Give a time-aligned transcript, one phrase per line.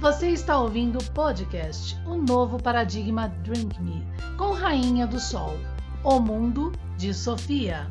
[0.00, 4.06] Você está ouvindo o podcast O Novo Paradigma Drink Me,
[4.36, 5.56] com Rainha do Sol,
[6.02, 7.86] O Mundo de Sofia.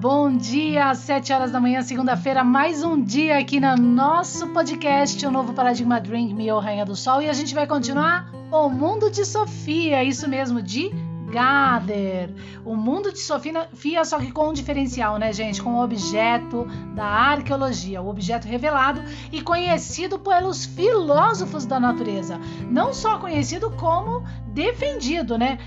[0.00, 5.24] Bom dia, às 7 horas da manhã, segunda-feira, mais um dia aqui no nosso podcast,
[5.26, 8.70] o novo Paradigma Drink Me, ou Rainha do Sol, e a gente vai continuar o
[8.70, 10.90] mundo de Sofia, isso mesmo, de
[11.34, 12.32] Gader.
[12.64, 15.60] O mundo de Sofia, só que com um diferencial, né, gente?
[15.60, 16.64] Com o objeto
[16.94, 22.38] da arqueologia, o objeto revelado e conhecido pelos filósofos da natureza.
[22.70, 25.58] Não só conhecido, como defendido, né?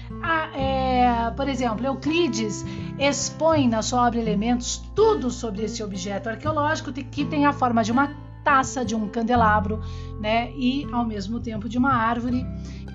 [0.56, 2.66] é, por exemplo, Euclides
[2.98, 7.92] expõe na sua obra Elementos tudo sobre esse objeto arqueológico que tem a forma de
[7.92, 8.16] uma
[8.48, 9.82] taça, de um candelabro,
[10.22, 10.50] né?
[10.52, 12.46] E ao mesmo tempo de uma árvore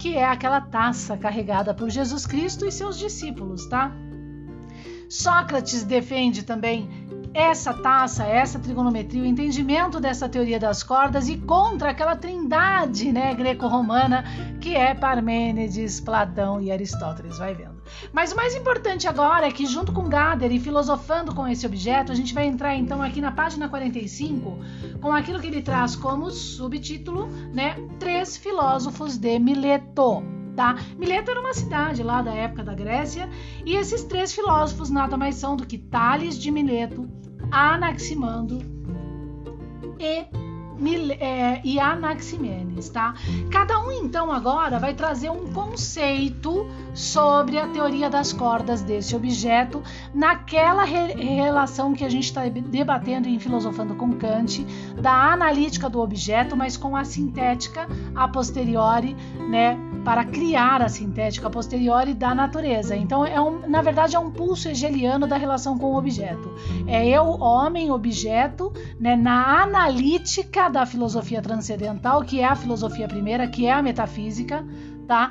[0.02, 3.92] que é aquela taça carregada por Jesus Cristo e seus discípulos, tá?
[5.08, 6.90] Sócrates defende também
[7.32, 13.32] essa taça, essa trigonometria, o entendimento dessa teoria das cordas e contra aquela trindade né,
[13.32, 14.24] greco-romana
[14.60, 17.81] que é Parmênides, Platão e Aristóteles, vai vendo.
[18.12, 22.12] Mas o mais importante agora é que, junto com Gader e filosofando com esse objeto,
[22.12, 24.58] a gente vai entrar então aqui na página 45
[25.00, 27.76] com aquilo que ele traz como subtítulo, né?
[27.98, 30.22] Três filósofos de Mileto.
[30.54, 30.76] Tá?
[30.98, 33.28] Mileto era uma cidade lá da época da Grécia,
[33.64, 37.08] e esses três filósofos nada mais são do que Tales de Mileto,
[37.50, 38.58] Anaximandro
[39.98, 40.41] e
[41.20, 43.14] é, e Anaximenes, tá?
[43.50, 49.82] Cada um então agora vai trazer um conceito sobre a teoria das cordas desse objeto
[50.14, 54.64] naquela re relação que a gente está debatendo em Filosofando com Kant
[55.00, 59.16] da analítica do objeto, mas com a sintética a posteriori,
[59.48, 59.78] né?
[60.04, 62.96] Para criar a sintética posteriori da natureza.
[62.96, 66.52] Então, é um, na verdade, é um pulso hegeliano da relação com o objeto.
[66.86, 73.46] É eu, homem, objeto, né, na analítica da filosofia transcendental, que é a filosofia primeira,
[73.46, 74.64] que é a metafísica,
[75.06, 75.30] tá?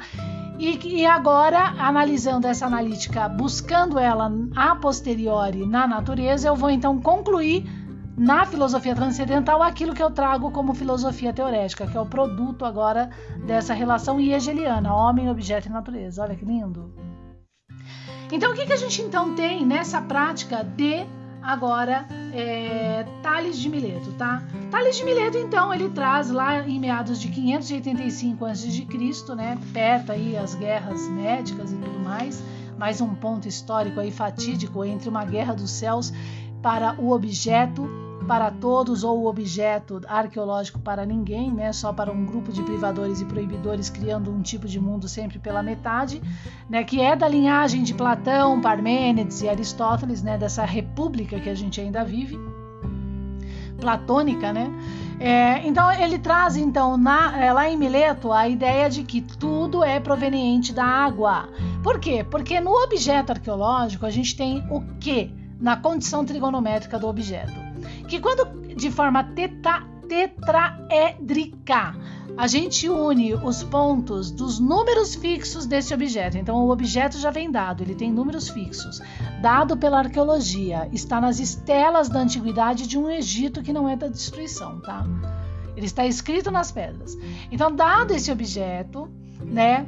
[0.62, 7.02] E, e agora, analisando essa analítica, buscando ela a posteriori na natureza, eu vou então
[7.02, 7.66] concluir
[8.22, 13.10] na filosofia transcendental aquilo que eu trago como filosofia teorética, que é o produto agora
[13.48, 16.22] dessa relação hegeliana, homem, objeto e natureza.
[16.22, 16.94] Olha que lindo.
[18.32, 21.04] Então, o que, que a gente então tem nessa prática de
[21.42, 24.44] agora é, Tales de Mileto, tá?
[24.70, 29.58] Tales de Mileto, então, ele traz lá em meados de 585 a.C., né?
[29.74, 32.44] Perto aí as guerras médicas e tudo mais,
[32.78, 36.14] mais um ponto histórico aí fatídico entre uma guerra dos céus
[36.62, 41.74] para o objeto para todos ou o objeto arqueológico para ninguém, né?
[41.74, 45.62] Só para um grupo de privadores e proibidores criando um tipo de mundo sempre pela
[45.62, 46.22] metade,
[46.70, 46.82] né?
[46.82, 50.38] Que é da linhagem de Platão, Parmênides e Aristóteles, né?
[50.38, 52.40] Dessa república que a gente ainda vive,
[53.82, 54.72] platônica, né?
[55.20, 59.84] É, então ele traz então na, é, lá em Mileto a ideia de que tudo
[59.84, 61.50] é proveniente da água.
[61.84, 62.24] Por quê?
[62.24, 67.71] Porque no objeto arqueológico a gente tem o que na condição trigonométrica do objeto
[68.12, 71.96] que quando de forma teta, tetraédrica
[72.38, 76.38] a gente une os pontos dos números fixos desse objeto.
[76.38, 79.02] Então, o objeto já vem dado, ele tem números fixos,
[79.42, 84.08] dado pela arqueologia, está nas estelas da antiguidade de um Egito que não é da
[84.08, 85.06] destruição, tá?
[85.78, 87.18] Ele está escrito nas pedras.
[87.50, 89.10] Então, dado esse objeto,
[89.42, 89.88] né,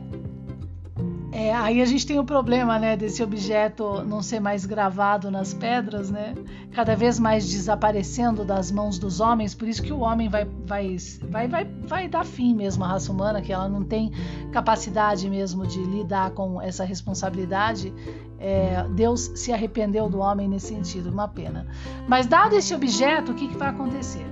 [1.34, 5.52] é, aí a gente tem o problema, né, desse objeto não ser mais gravado nas
[5.52, 6.36] pedras, né,
[6.72, 9.56] cada vez mais desaparecendo das mãos dos homens.
[9.56, 13.12] Por isso que o homem vai, vai, vai, vai, vai dar fim mesmo à raça
[13.12, 14.12] humana, que ela não tem
[14.52, 17.92] capacidade mesmo de lidar com essa responsabilidade.
[18.40, 21.66] É, Deus se arrependeu do homem nesse sentido, uma pena.
[22.08, 24.26] Mas dado esse objeto, o que, que vai acontecer?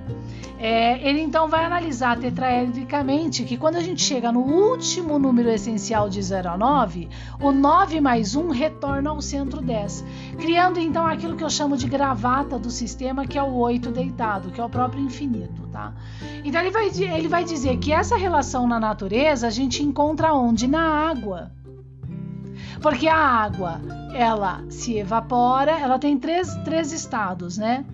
[0.62, 6.08] É, ele então vai analisar tetraedricamente que quando a gente chega no último número essencial
[6.08, 7.08] de 0 a 9,
[7.40, 10.04] o 9 mais 1 retorna ao centro 10,
[10.38, 14.52] criando então aquilo que eu chamo de gravata do sistema, que é o 8 deitado,
[14.52, 15.66] que é o próprio infinito.
[15.72, 15.92] Tá?
[16.44, 20.68] Então ele vai, ele vai dizer que essa relação na natureza a gente encontra onde?
[20.68, 21.50] Na água.
[22.82, 23.80] Porque a água,
[24.12, 27.84] ela se evapora, ela tem três, três estados, né?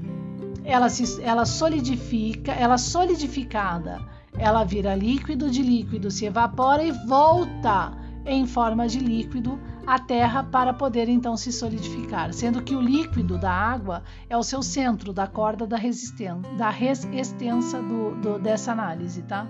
[0.69, 4.01] ela, se, ela solidifica, ela solidificada,
[4.37, 7.97] ela vira líquido, de líquido se evapora e volta
[8.27, 13.39] em forma de líquido à Terra para poder então se solidificar, sendo que o líquido
[13.39, 18.73] da água é o seu centro da corda da resistência, da resistência do, do, dessa
[18.73, 19.47] análise, tá?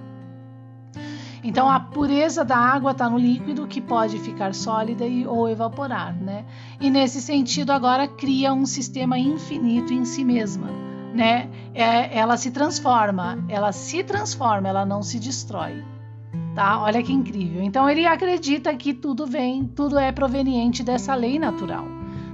[1.43, 6.15] Então a pureza da água está no líquido que pode ficar sólida e, ou evaporar,
[6.15, 6.45] né?
[6.81, 10.69] E nesse sentido agora cria um sistema infinito em si mesma,
[11.15, 11.49] né?
[11.75, 15.85] É, ela se transforma, ela se transforma, ela não se destrói.
[16.55, 16.81] Tá?
[16.81, 17.63] Olha que incrível.
[17.63, 21.85] Então ele acredita que tudo vem, tudo é proveniente dessa lei natural.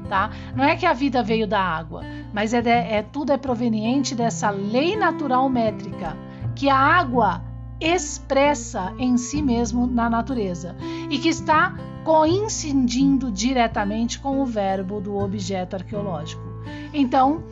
[0.09, 0.31] Tá?
[0.55, 2.03] Não é que a vida veio da água,
[2.33, 6.17] mas é, de, é tudo é proveniente dessa lei natural métrica
[6.55, 7.43] que a água
[7.85, 10.75] expressa em si mesmo na natureza
[11.11, 16.43] e que está coincidindo diretamente com o verbo do objeto arqueológico.
[16.93, 17.45] Então,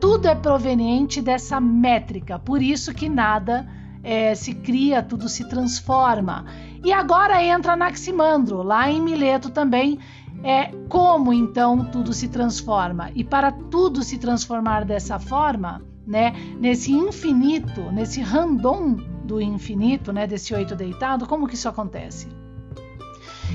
[0.00, 3.66] tudo é proveniente dessa métrica, por isso que nada
[4.02, 6.46] é, se cria, tudo se transforma.
[6.84, 9.98] E agora entra Anaximandro, lá em Mileto também,
[10.44, 13.10] é como então tudo se transforma.
[13.14, 20.26] E para tudo se transformar dessa forma, né, nesse infinito, nesse random do infinito, né,
[20.26, 22.28] desse oito deitado, como que isso acontece?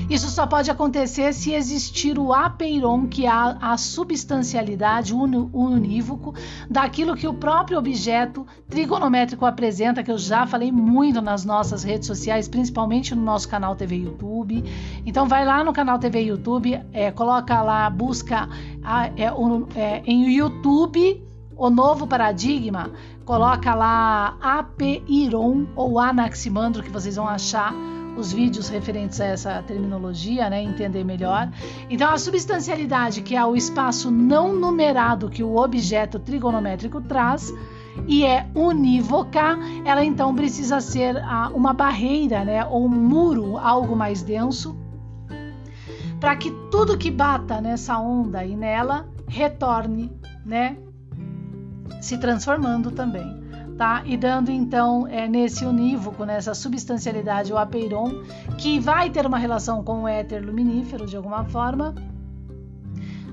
[0.08, 6.34] Isso só pode acontecer se existir o apeiron, que é a, substancialidade unívoco
[6.68, 12.06] daquilo que o próprio objeto trigonométrico apresenta, que eu já falei muito nas nossas redes
[12.06, 14.64] sociais, principalmente no nosso canal TV YouTube.
[15.04, 18.48] Então vai lá no canal TV YouTube, é, coloca lá, busca
[18.82, 19.32] a, é,
[19.76, 21.22] é, em YouTube
[21.62, 22.90] o novo paradigma,
[23.24, 27.72] coloca lá apeiron ou anaximandro que vocês vão achar
[28.16, 31.48] os vídeos referentes a essa terminologia, né, entender melhor.
[31.88, 37.54] Então, a substancialidade, que é o espaço não numerado que o objeto trigonométrico traz,
[38.08, 41.14] e é unívoca, ela então precisa ser
[41.54, 44.76] uma barreira, né, ou um muro, algo mais denso,
[46.18, 50.10] para que tudo que bata nessa onda e nela retorne,
[50.44, 50.76] né,
[52.02, 53.40] se transformando também
[53.82, 54.02] tá?
[54.04, 58.22] E dando então é, nesse unívoco, nessa substancialidade, o apeiron,
[58.58, 61.94] que vai ter uma relação com o éter luminífero de alguma forma,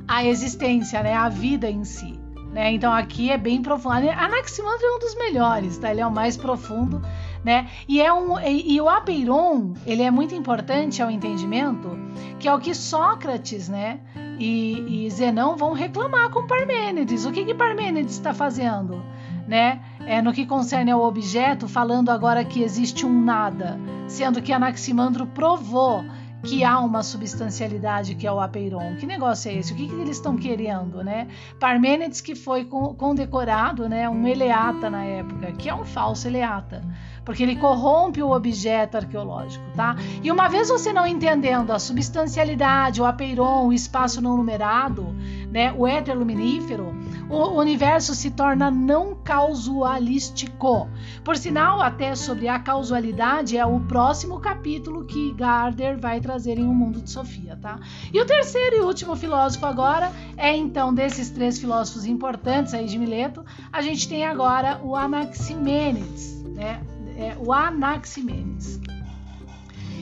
[0.07, 1.13] a existência, né?
[1.13, 2.19] A vida em si.
[2.51, 2.71] Né?
[2.73, 4.09] Então aqui é bem profundo.
[4.09, 5.91] Anaximandro é um dos melhores, tá?
[5.91, 6.99] Ele é o mais profundo,
[7.43, 7.67] né?
[7.87, 11.91] E é um e, e, o apeiron ele é muito importante ao entendimento,
[12.39, 13.99] que é o que Sócrates, né?
[14.39, 17.25] E, e Zenão vão reclamar com Parmênides.
[17.25, 19.03] O que que Parmênides está fazendo?
[19.49, 19.81] né?
[20.05, 25.25] É, no que concerne ao objeto, falando agora que existe um nada, sendo que Anaximandro
[25.25, 26.05] provou
[26.43, 28.95] que há uma substancialidade que é o apeiron.
[28.97, 29.73] Que negócio é esse?
[29.73, 31.27] O que, que eles estão querendo, né?
[31.59, 36.81] Parmênides que foi condecorado, né, um eleata na época, que é um falso eleata,
[37.25, 39.95] porque ele corrompe o objeto arqueológico, tá?
[40.23, 45.15] E uma vez você não entendendo a substancialidade, o apeiron, o espaço não numerado,
[45.51, 46.95] né, o éter luminífero,
[47.29, 50.89] o universo se torna não causalístico.
[51.23, 56.65] Por sinal, até sobre a causalidade é o próximo capítulo que Gardner vai trazer em
[56.65, 57.79] O Mundo de Sofia, tá?
[58.11, 62.97] E o terceiro e último filósofo agora é então desses três filósofos importantes aí de
[62.97, 66.81] Mileto, a gente tem agora o Anaximênides, né?
[67.15, 68.79] É, o Anaximênides.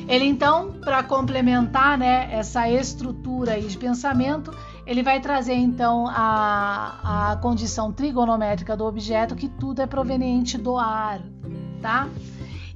[0.08, 4.56] Ele então, para complementar, né, essa estrutura aí de pensamento,
[4.88, 10.78] ele vai trazer então a, a condição trigonométrica do objeto, que tudo é proveniente do
[10.78, 11.20] ar,
[11.82, 12.08] tá?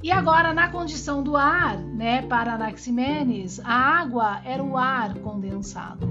[0.03, 6.05] E agora, na condição do ar, né, para Anaximenes, a água era o ar condensado,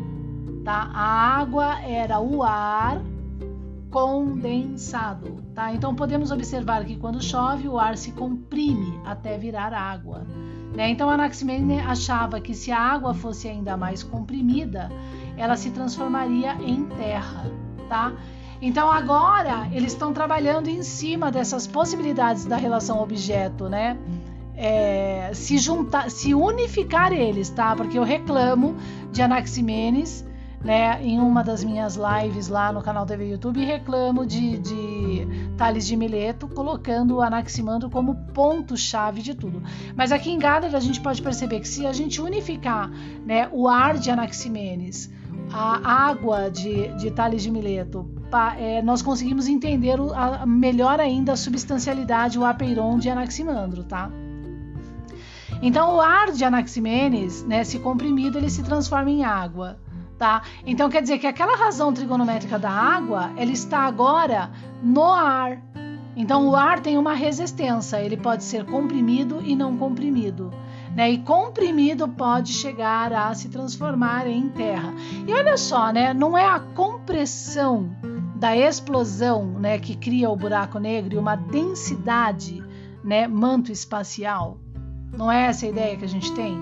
[0.65, 0.91] tá?
[0.95, 2.99] A água era o ar
[3.91, 5.75] condensado, tá?
[5.75, 10.27] Então podemos observar que quando chove o ar se comprime até virar água,
[10.75, 10.89] né?
[10.89, 14.89] Então Anaximenes achava que se a água fosse ainda mais comprimida,
[15.41, 17.51] ela se transformaria em terra,
[17.89, 18.13] tá?
[18.61, 23.97] Então agora eles estão trabalhando em cima dessas possibilidades da relação objeto, né?
[24.55, 27.75] É, se juntar, se unificar eles, tá?
[27.75, 28.77] Porque eu reclamo
[29.11, 30.27] de Anaximenes,
[30.63, 31.03] né?
[31.03, 35.97] Em uma das minhas lives lá no canal TV YouTube, reclamo de, de Tales de
[35.97, 39.63] Mileto, colocando o Anaximandro como ponto-chave de tudo.
[39.97, 42.91] Mas aqui em Gádar a gente pode perceber que se a gente unificar,
[43.25, 45.11] né, o ar de Anaximenes
[45.53, 51.01] a água de, de Tales de Mileto, pa, é, nós conseguimos entender o, a, melhor
[51.01, 54.11] ainda a substancialidade, o apeiron de Anaximandro, tá?
[55.63, 59.79] Então, o ar de Anaximenes, né, se comprimido, ele se transforma em água,
[60.17, 60.43] tá?
[60.65, 64.51] Então, quer dizer que aquela razão trigonométrica da água, ela está agora
[64.83, 65.70] no ar.
[66.21, 70.51] Então, o ar tem uma resistência, ele pode ser comprimido e não comprimido
[70.95, 71.11] né?
[71.11, 74.93] E comprimido pode chegar a se transformar em terra.
[75.27, 76.13] E olha só, né?
[76.13, 77.91] Não é a compressão
[78.37, 82.65] da explosão, né, que cria o buraco negro e uma densidade,
[83.05, 84.59] né, manto espacial.
[85.13, 86.57] Não é essa a ideia que a gente tem,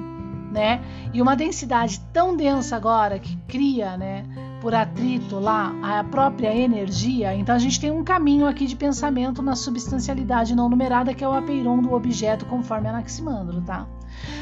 [0.53, 0.83] né?
[1.15, 4.25] E uma densidade tão densa agora que cria, né,
[4.61, 7.35] por atrito lá a própria energia.
[7.35, 11.29] Então a gente tem um caminho aqui de pensamento na substancialidade não numerada que é
[11.29, 13.87] o apeiron do objeto conforme Anaximandro, tá?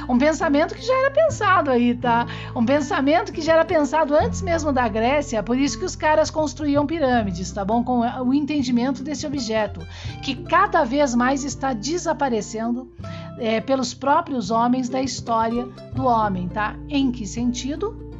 [0.08, 2.26] Um pensamento que já era pensado aí, tá?
[2.54, 6.30] Um pensamento que já era pensado antes mesmo da Grécia, por isso que os caras
[6.30, 7.82] construíam pirâmides, tá bom?
[7.82, 9.80] Com o entendimento desse objeto,
[10.22, 12.90] que cada vez mais está desaparecendo
[13.38, 16.76] é, pelos próprios homens da história do homem, tá?
[16.88, 18.15] Em que sentido?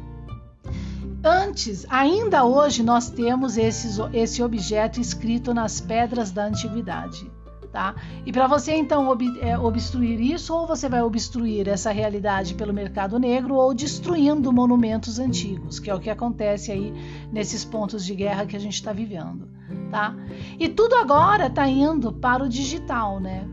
[1.27, 7.29] Antes, ainda hoje, nós temos esses, esse objeto escrito nas pedras da antiguidade.
[7.69, 7.95] Tá?
[8.25, 12.73] E para você então ob, é, obstruir isso, ou você vai obstruir essa realidade pelo
[12.73, 16.93] mercado negro, ou destruindo monumentos antigos, que é o que acontece aí
[17.29, 19.49] nesses pontos de guerra que a gente está vivendo.
[19.91, 20.15] Tá?
[20.57, 23.45] E tudo agora está indo para o digital, né?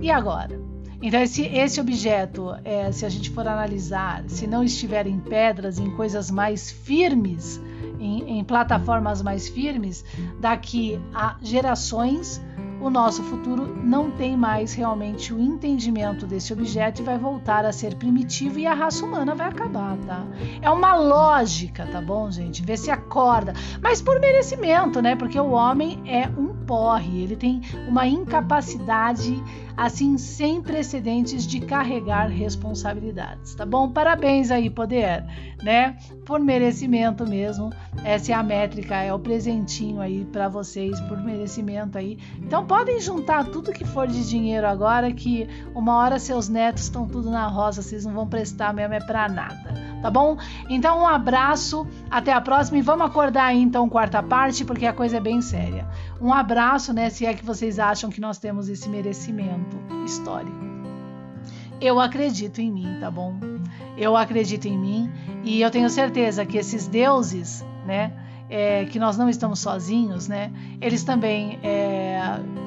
[0.00, 0.69] E agora?
[1.02, 5.78] Então, esse, esse objeto, é, se a gente for analisar, se não estiver em pedras,
[5.78, 7.60] em coisas mais firmes,
[7.98, 10.04] em, em plataformas mais firmes,
[10.38, 12.40] daqui a gerações
[12.80, 17.72] o nosso futuro não tem mais realmente o entendimento desse objeto e vai voltar a
[17.72, 20.24] ser primitivo e a raça humana vai acabar, tá?
[20.62, 22.62] É uma lógica, tá bom, gente?
[22.62, 23.52] Ver se acorda,
[23.82, 25.14] mas por merecimento, né?
[25.14, 29.42] Porque o homem é um porre, ele tem uma incapacidade
[29.76, 33.90] assim sem precedentes de carregar responsabilidades, tá bom?
[33.90, 35.24] Parabéns aí, poder,
[35.64, 35.96] né?
[36.24, 37.70] Por merecimento mesmo.
[38.04, 42.16] Essa é a métrica, é o presentinho aí para vocês por merecimento aí.
[42.38, 47.04] Então podem juntar tudo que for de dinheiro agora que uma hora seus netos estão
[47.04, 50.36] tudo na roça, vocês não vão prestar mesmo é para nada, tá bom?
[50.68, 54.92] Então um abraço, até a próxima e vamos acordar aí então quarta parte porque a
[54.92, 55.86] coisa é bem séria.
[56.20, 60.70] Um abraço, né, se é que vocês acham que nós temos esse merecimento histórico.
[61.80, 63.34] Eu acredito em mim, tá bom?
[63.96, 65.10] Eu acredito em mim
[65.42, 68.12] e eu tenho certeza que esses deuses, né,
[68.50, 70.52] é, que nós não estamos sozinhos, né?
[70.80, 72.20] Eles também é,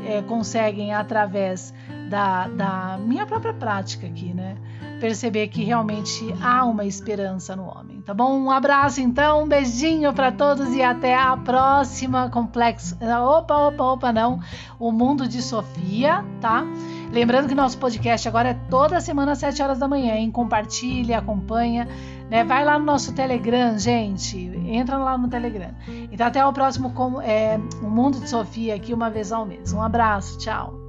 [0.08, 1.74] é, conseguem através
[2.10, 4.56] da, da minha própria prática aqui, né?
[5.04, 8.40] Perceber que realmente há uma esperança no homem, tá bom?
[8.40, 12.98] Um abraço então, um beijinho para todos e até a próxima complexo.
[13.02, 14.40] Opa, opa, opa, não.
[14.80, 16.64] O mundo de Sofia, tá?
[17.12, 20.32] Lembrando que nosso podcast agora é toda semana às 7 horas da manhã, hein?
[20.32, 21.86] Compartilha, acompanha,
[22.30, 22.46] né?
[22.46, 24.38] Vai lá no nosso Telegram, gente.
[24.66, 25.76] Entra lá no Telegram.
[26.14, 29.74] Então até o próximo com, é, o Mundo de Sofia aqui uma vez ao mês.
[29.74, 30.83] Um abraço, tchau.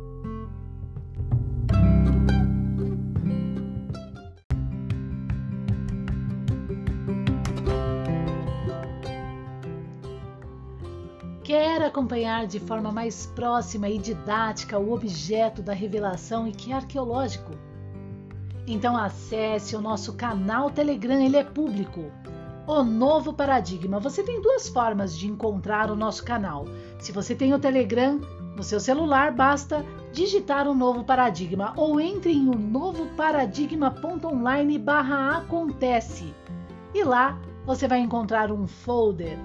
[11.85, 16.77] Quer acompanhar de forma mais próxima e didática o objeto da revelação e que é
[16.77, 17.53] arqueológico?
[18.67, 22.11] Então acesse o nosso canal Telegram, ele é público.
[22.67, 24.01] O Novo Paradigma.
[24.01, 26.65] Você tem duas formas de encontrar o nosso canal.
[26.99, 28.19] Se você tem o Telegram
[28.57, 36.33] no seu celular, basta digitar o Novo Paradigma ou entre em o novoparadigma.online barra acontece.
[36.95, 39.37] E lá você vai encontrar um folder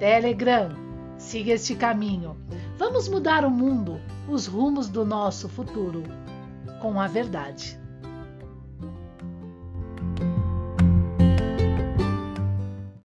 [0.00, 0.82] Telegram
[1.24, 2.36] Siga este caminho.
[2.76, 6.02] Vamos mudar o mundo, os rumos do nosso futuro
[6.82, 7.80] com a verdade.